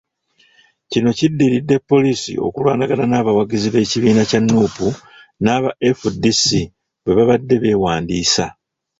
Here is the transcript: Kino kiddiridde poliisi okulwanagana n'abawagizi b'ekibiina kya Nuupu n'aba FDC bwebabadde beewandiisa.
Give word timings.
Kino 0.89 1.09
kiddiridde 1.17 1.75
poliisi 1.89 2.33
okulwanagana 2.47 3.05
n'abawagizi 3.07 3.67
b'ekibiina 3.71 4.23
kya 4.29 4.39
Nuupu 4.41 4.87
n'aba 5.43 5.69
FDC 5.97 6.47
bwebabadde 7.03 7.55
beewandiisa. 7.63 8.45